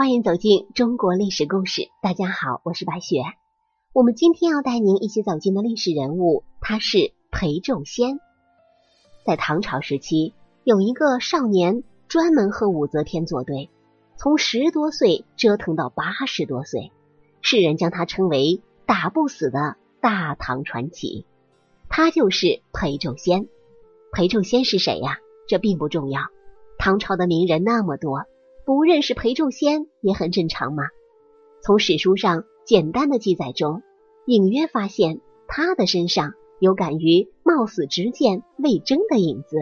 [0.00, 1.90] 欢迎走进中国历史故事。
[2.00, 3.20] 大家好，我是白雪。
[3.92, 8.18] 我们今天要带您一起走进的历史人物，他是裴仲仙。
[9.26, 10.32] 在唐朝时期，
[10.64, 13.68] 有一个少年专门和武则天作对，
[14.16, 16.92] 从十多岁折腾到八十多岁，
[17.42, 21.26] 世人将他称为“打不死的大唐传奇”。
[21.90, 23.48] 他就是裴仲仙。
[24.12, 25.18] 裴仲仙是谁呀？
[25.46, 26.22] 这并不重要。
[26.78, 28.24] 唐朝的名人那么多，
[28.70, 30.84] 不认识裴仲仙也很正常嘛。
[31.60, 33.82] 从史书上简单的记载中，
[34.26, 39.56] 隐约发现他的身上有敢于冒死直谏魏征的影子。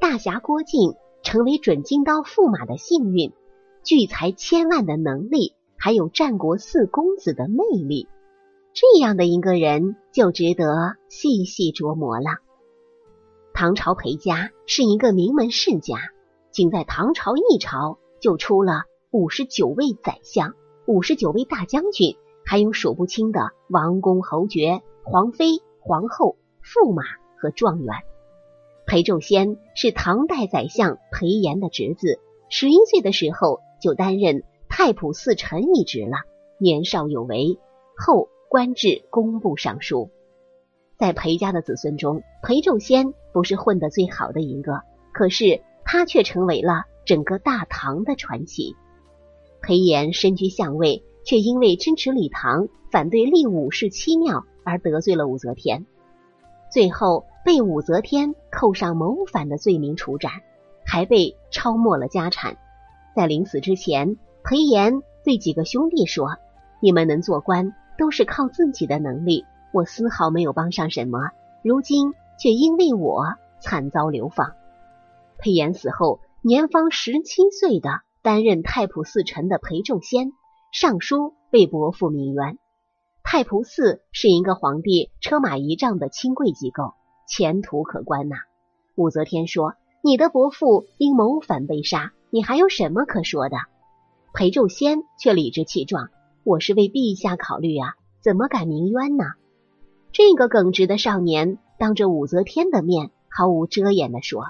[0.00, 3.30] 大侠郭靖成为准金刀驸马的幸运，
[3.84, 8.08] 聚财千万的能力，还有战国四公子的魅力。
[8.72, 12.38] 这样的一个人就值得细细琢磨了。
[13.52, 15.98] 唐朝裴家是一个名门世家，
[16.50, 20.54] 仅在唐朝一朝就出了五十九位宰相、
[20.86, 25.46] 五十九位大将军，还有数不清的王公侯爵、皇妃、
[25.80, 27.02] 皇后、驸马
[27.38, 27.94] 和状元。
[28.86, 36.18] 裴仲仙是唐代宰相裴炎的侄子，十一岁的时候就担任太仆寺丞一职了，
[36.58, 37.58] 年少有为，
[37.96, 38.28] 后。
[38.50, 40.10] 官至工部尚书，
[40.98, 44.80] 在裴家的子孙中，裴仲仙不是混得最好的一个，
[45.12, 48.76] 可是他却成为了整个大唐的传奇。
[49.60, 55.86] 裴炎身居相位，却因为支持李唐、反对立武士七庙而得罪了武则天，
[56.72, 60.32] 最后被武则天扣上谋反的罪名处斩，
[60.86, 62.56] 还被抄没了家产。
[63.14, 66.36] 在临死之前，裴炎对几个兄弟说
[66.80, 74.54] ：“你们能做官。”都是靠自己的能力，我丝毫没有帮上什么，如今却因为我惨遭流放。
[75.36, 80.32] 裴炎死后，年方十七岁的担任太仆寺臣的裴仲仙
[80.72, 82.58] 上书为伯父鸣冤。
[83.22, 86.94] 太仆寺是一个皇帝车马仪仗的亲贵机构，
[87.28, 88.36] 前途可观呐。
[88.94, 93.58] 武则天说：“你的伯父因谋反被杀，你还有什么可说的？”
[94.32, 96.08] 裴仲仙却理直气壮。
[96.42, 99.24] 我是为陛下考虑啊，怎么敢鸣冤呢？
[100.10, 104.46] 这个耿直的少年当着武则天的面，毫无遮掩的说：“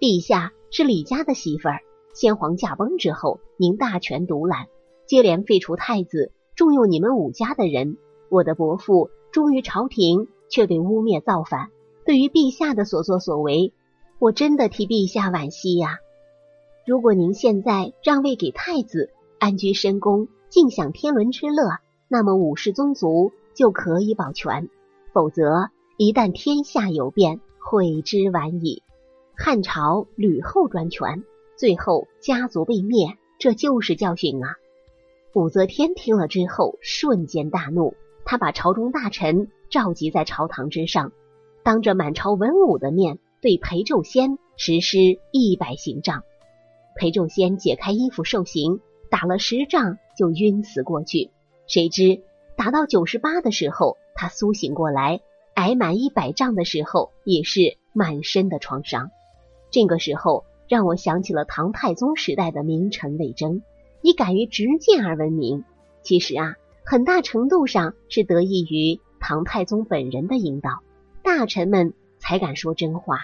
[0.00, 1.80] 陛下是李家的媳妇儿，
[2.14, 4.66] 先皇驾崩之后，您大权独揽，
[5.06, 7.96] 接连废除太子，重用你们武家的人。
[8.28, 11.68] 我的伯父忠于朝廷，却被污蔑造反。
[12.04, 13.72] 对于陛下的所作所为，
[14.18, 15.98] 我真的替陛下惋惜呀。
[16.86, 21.62] 如果您现在让位给太子，安居深宫。”尽享天伦之乐，
[22.08, 24.66] 那么武氏宗族就可以保全；
[25.12, 28.82] 否则，一旦天下有变，悔之晚矣。
[29.42, 31.24] 汉朝吕后专权，
[31.56, 34.56] 最后家族被灭，这就是教训啊！
[35.32, 37.94] 武则天听了之后，瞬间大怒，
[38.26, 41.12] 她把朝中大臣召集在朝堂之上，
[41.62, 44.98] 当着满朝文武的面，对裴仲仙实施
[45.32, 46.22] 一百刑杖。
[46.94, 48.80] 裴仲仙解开衣服受刑。
[49.08, 51.30] 打了十仗就晕死过去，
[51.66, 52.22] 谁知
[52.56, 55.20] 打到九十八的时候，他苏醒过来；
[55.54, 59.10] 挨满一百仗的时候，也是满身的创伤。
[59.70, 63.62] 这个时候让我想起了唐太宗时代的名臣魏征，
[64.02, 65.64] 以敢于直谏而闻名。
[66.02, 70.80] 其实啊，很大程度上是得益于唐太宗本人的引导，
[71.22, 73.18] 大臣们才敢说真话。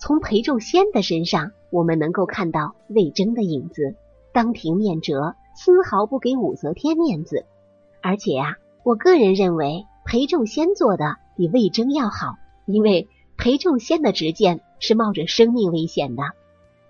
[0.00, 3.94] 从裴仲仙的身上，我们能够看到魏征的影子。
[4.32, 7.44] 当庭面折，丝毫不给武则天面子。
[8.00, 12.36] 而且呀，我个人认为裴仲仙做的比魏征要好，
[12.66, 16.22] 因为裴仲仙的执剑是冒着生命危险的，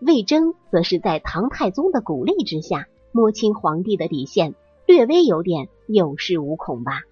[0.00, 4.54] 魏征则是在唐太宗的鼓励之下摸清皇帝的底线，
[4.86, 7.02] 略微有点有恃无恐吧。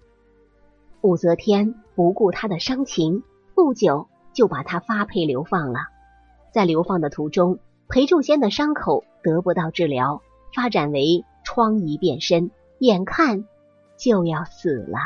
[1.01, 3.23] 武则天不顾他的伤情，
[3.55, 5.79] 不久就把他发配流放了。
[6.53, 9.03] 在流放的途中，裴仲仙的伤口。
[9.23, 10.23] 得不到治疗，
[10.55, 13.45] 发展为疮痍遍身，眼看
[13.95, 14.97] 就要死了。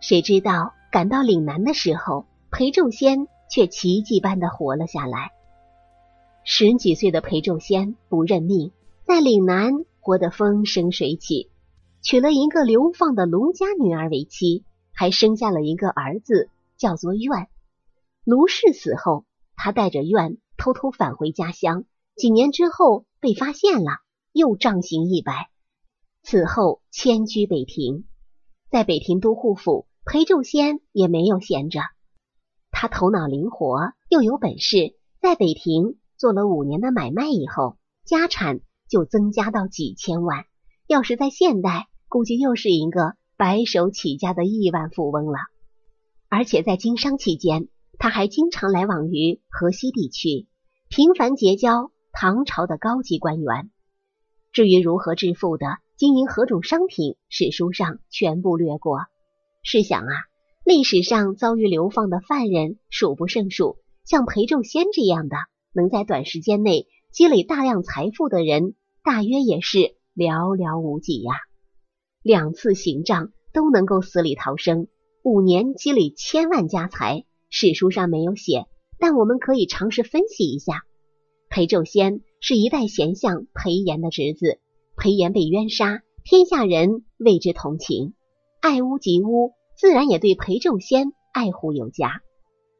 [0.00, 5.32] 谁知道赶到岭南的时候，裴仲仙却奇迹般的活了下来。
[6.44, 8.70] 十几岁的裴仲仙不认命，
[9.04, 11.50] 在岭南活得风生水起，
[12.00, 17.48] 娶了一个流放的卢家女儿为妻，还生下了一个儿子，叫做苑。
[18.22, 19.24] 卢氏死后，
[19.56, 21.84] 他带着苑偷偷返回家乡。
[22.14, 23.98] 几年之后被发现了，
[24.30, 25.50] 又杖刑一百。
[26.22, 28.04] 此后迁居北平，
[28.70, 31.80] 在北平都护府，裴仲仙也没有闲着。
[32.84, 38.60] 他头脑灵活，又有本事，在北庭做了五年的买卖以后，家产
[38.90, 40.44] 就增加到几千万。
[40.86, 45.38] 要是在现代，估计又是一个白手起家的亿万富翁了。
[46.28, 50.46] 而且在经商期间，他还经常来往于河西地区，
[50.90, 53.70] 频繁结交唐朝的高级官员。
[54.52, 59.06] 至于如何致富的，经营何种商品，史书上全部略过。
[59.62, 60.12] 试想啊，
[60.64, 65.36] 历史上遭遇流放的犯人数不胜数，像裴仲仙这样的，
[65.74, 69.94] 能在短时间内积累大量财富的人，大约也是。
[70.16, 71.32] 寥寥无几呀！
[72.22, 74.86] 两次行杖都能够死里逃生，
[75.24, 78.66] 五年积累千万家财，史书上没有写，
[79.00, 80.82] 但我们可以尝试分析一下。
[81.48, 84.60] 裴仲仙是一代贤相裴炎的侄子，
[84.96, 88.14] 裴炎被冤杀，天下人为之同情，
[88.60, 92.22] 爱屋及乌，自然也对裴仲仙爱护有加。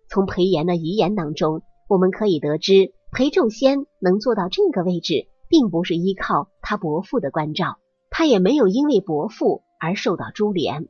[0.09, 5.29] 从裴炎的遗言当中，我们可以得知，裴仲仙能做到这个位置。
[5.47, 7.77] 并不是依靠他伯父的关照，
[8.11, 10.89] 他也没有因为伯父而受到株连，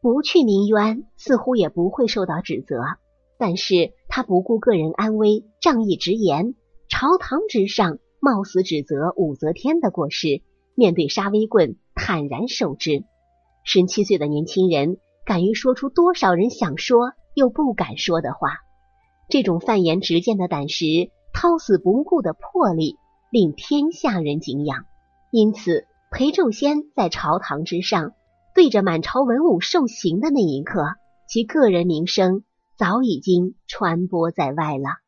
[0.00, 2.82] 不去鸣冤，似乎也不会受到指责。
[3.38, 6.56] 但是他不顾个人安危，仗义直言，
[6.88, 10.42] 朝堂之上冒死指责武则天的过失，
[10.74, 13.04] 面对杀威棍坦然受之。
[13.62, 18.58] 十七岁的年轻人，敢于说出多少人想说又不敢说的话，
[19.28, 20.84] 这种犯言直谏的胆识，
[21.32, 22.96] 掏死不顾的魄力。
[23.30, 24.84] 令天下人敬仰，
[25.30, 28.12] 因此裴仲仙在朝堂之上，
[28.54, 30.84] 对着满朝文武受刑的那一刻，
[31.26, 32.44] 其个人名声
[32.76, 34.98] 早已经传播在外了。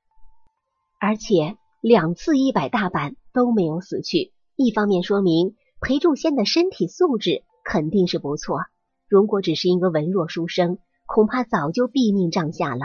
[0.98, 8.60] 而且两次一百大板都没有死去，一方面说明裴仲仙的身体素质肯定是不错。
[9.08, 12.84] 如果只是一个文弱书生，恐怕早就毙命帐下了。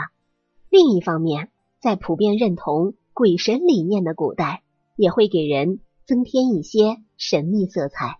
[0.68, 1.50] 另一方面，
[1.80, 4.62] 在普遍认同鬼神理念的古代。
[4.96, 8.18] 也会给人增添一些神秘色彩。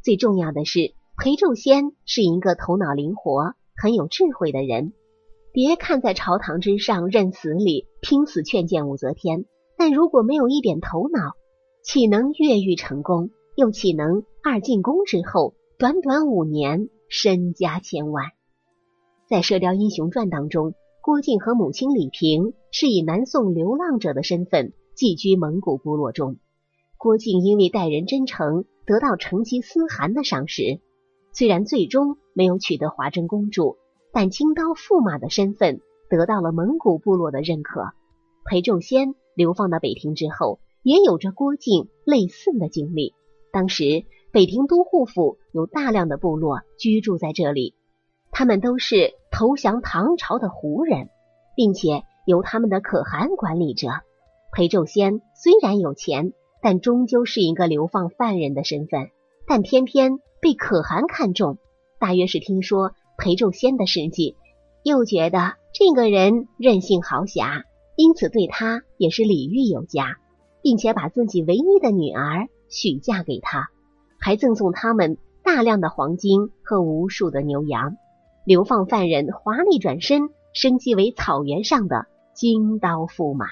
[0.00, 4.92] 最重要的是，裴仲仙是一个头脑灵活、很有智慧的人。
[5.52, 9.44] 别看在朝堂之上认死理、拼死劝谏武则天，
[9.76, 11.32] 但如果没有一点头脑，
[11.82, 13.30] 岂能越狱成功？
[13.56, 18.26] 又岂能二进宫之后，短短五年身家千万？
[19.28, 24.72] 在《射雕英雄传》当中，郭靖和母亲李萍是以南宋流浪者的身份。
[24.94, 26.36] 寄居蒙古部落中，
[26.98, 30.78] 郭靖因为待人真诚，得到成吉思汗的赏识。
[31.32, 33.76] 虽然最终没有取得华筝公主，
[34.12, 37.86] 但金刀驸马的身份得到了蒙古部落的认可。
[38.44, 43.14] 裴仲仙流放到北庭之后，也有着郭靖类似的经历。
[43.52, 47.74] 当时北庭都护府有大量的部落居住在这里，
[48.30, 51.08] 他们都是投降唐朝的胡人，
[51.56, 53.88] 并且由他们的可汗管理着。
[54.52, 56.32] 裴仲仙虽然有钱，
[56.62, 59.10] 但终究是一个流放犯人的身份，
[59.48, 61.58] 但偏偏被可汗看中。
[61.98, 64.36] 大约是听说裴仲仙的事迹，
[64.84, 67.64] 又觉得这个人任性豪侠，
[67.96, 70.18] 因此对他也是礼遇有加，
[70.62, 73.70] 并且把自己唯一的女儿许嫁给他，
[74.20, 77.96] 还赠送他们大量的黄金和无数的牛羊。
[78.44, 83.46] 流放犯人华丽转身，升级为草原上的金刀驸马。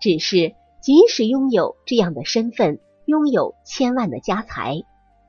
[0.00, 4.82] 只是，即使拥有这样的身份，拥有千万的家财，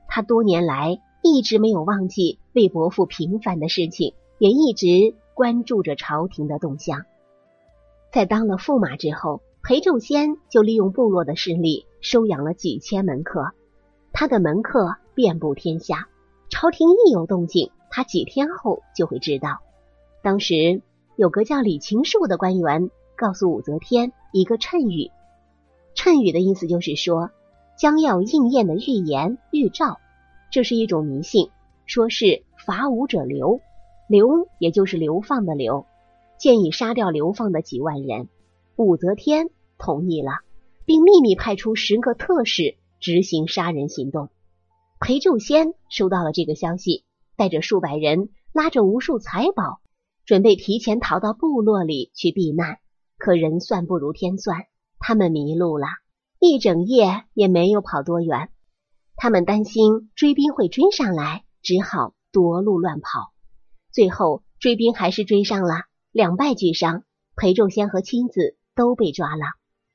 [0.06, 7.04] 他多年来一直没有忘记为伯父平反的事情，也一直关注着朝廷的动向。
[8.12, 13.52] 在当了驸马之后，裴仲仙就利用部落的势力收养了几千门客，
[14.12, 16.08] 他的门客遍布天下，
[16.48, 19.60] 朝廷一有动静，他几天后就会知道。
[20.22, 20.82] 当时
[21.16, 22.90] 有个叫李晴树的官员。
[23.16, 25.10] 告诉武则天一个谶语，
[25.94, 27.30] 谶语的意思就是说
[27.76, 30.00] 将要应验的预言预兆，
[30.50, 31.50] 这是一种迷信，
[31.84, 33.60] 说是伐吴者流，
[34.08, 35.84] 流也就是流放的流，
[36.38, 38.30] 建议杀掉流放的几万人。
[38.76, 40.38] 武则天同意了，
[40.86, 44.28] 并秘密派出十个特使执行杀人行动。
[45.00, 47.04] 裴仲仙收到了这个消息，
[47.36, 49.80] 带着数百人，拉着无数财宝，
[50.24, 52.78] 准备提前逃到部落里去避难。
[53.16, 54.66] 可人算不如天算，
[54.98, 55.86] 他们迷路了，
[56.38, 58.50] 一整夜也没有跑多远。
[59.16, 63.32] 他们担心追兵会追上来，只好夺路乱跑。
[63.92, 67.04] 最后追兵还是追上了，两败俱伤。
[67.36, 69.44] 裴仲仙和妻子都被抓了，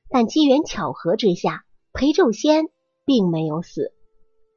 [0.08, 2.66] 但机缘巧合之下，裴仲仙
[3.06, 3.92] 并没有死。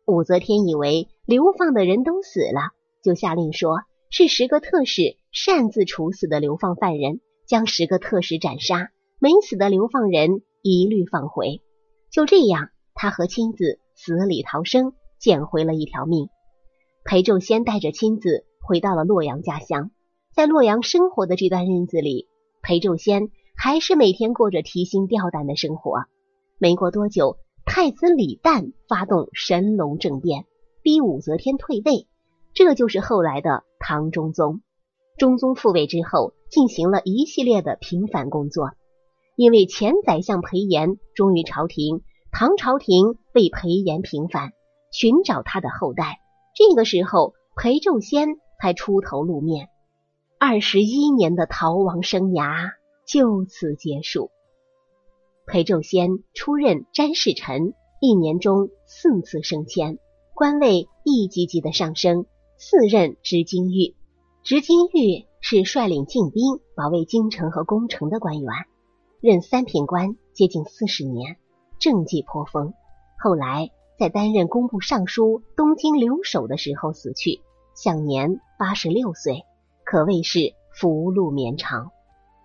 [0.05, 7.21] 武则天以为流放的人都死了，就下令说是十个特使擅自处死的流放犯人。
[7.47, 11.63] 将十个特使斩杀，没死的流放人一律放回。
[12.11, 16.29] 就这样，他和亲子死里逃生，捡回了一条命。
[17.03, 19.89] 裴仲先带着亲子回到了洛阳家乡，
[20.31, 22.27] 在洛阳生活的这段日子里，
[22.61, 26.03] 裴仲先还是每天过着提心吊胆的生活。
[26.59, 27.37] 没过多久，
[27.71, 30.47] 太子李旦发动神龙政变，
[30.81, 32.07] 逼武则天退位，
[32.55, 34.61] 这就是后来的唐中宗。
[35.19, 38.71] 中宗复位之后，进行了一系列的平反工作。
[39.35, 44.51] 因为前宰相裴炎忠于朝廷，唐朝廷为裴炎平反，
[44.91, 46.17] 寻找他的后代。
[46.55, 49.67] 这个时候，裴仲先才出头露面。
[50.39, 52.71] 二十一年的逃亡生涯
[53.05, 54.31] 就此结束。
[55.51, 59.97] 裴仲先出任詹事臣，一年中四次升迁，
[60.35, 62.25] 官位一级级的上升。
[62.57, 63.95] 四任执金玉，
[64.43, 66.43] 执金玉是率领禁兵
[66.75, 68.51] 保卫京城和宫城的官员。
[69.21, 71.37] 任三品官接近四十年，
[71.79, 72.73] 政绩颇丰。
[73.17, 77.41] 后来在担任工部尚书、东京留守的时候死去，
[77.75, 79.45] 享年八十六岁，
[79.83, 81.91] 可谓是福禄绵长。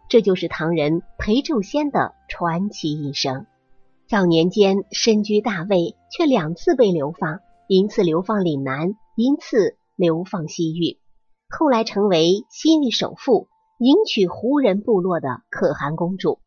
[0.08, 3.46] 这就是唐人裴仲先的传奇一生。
[4.06, 10.98] 早年间身居大位，却两次被流放，一次流放岭南，一次流放西域。
[11.48, 16.38] 后来成为西域首富，迎娶胡人部落的可汗公主。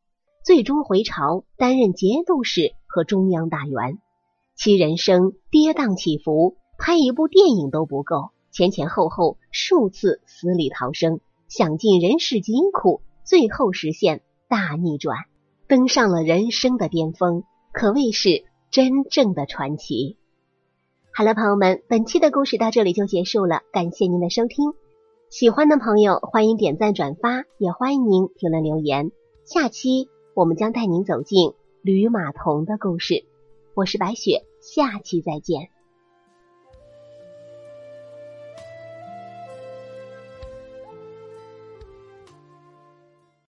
[0.46, 3.98] 最终回朝担任节度使和中央大员，
[4.56, 8.30] 其人生跌宕起伏，拍一部电影都不够。
[8.52, 15.26] 前前后后数次死里逃生，享尽人世疾苦，最后实现大逆转，
[15.68, 20.18] 登上了人生的巅峰，可谓是真正的传奇。
[21.14, 24.74] 好了，朋友们，本期的故事到这里就结束了，感谢您的收听。
[25.30, 29.12] 喜欢的朋友欢迎点赞转发，也欢迎您评论留言。
[29.44, 30.10] 下期。
[30.34, 33.26] 我们将带您走进吕马童的故事。
[33.74, 35.77] 我是白雪，下期再见。